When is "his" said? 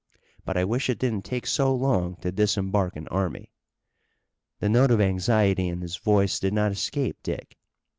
5.81-5.97